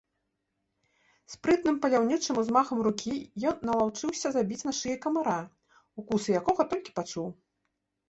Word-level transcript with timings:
Спрытным 1.33 1.75
паляўнічым 1.83 2.41
узмахам 2.43 2.79
рукі 2.89 3.15
ён 3.53 3.63
налаўчыўся 3.71 4.27
забіць 4.39 4.61
на 4.71 4.77
шыі 4.81 4.95
камара, 5.07 5.39
укусы 5.99 6.29
якога 6.43 6.61
толькі 6.77 6.91
пачуў. 7.01 7.27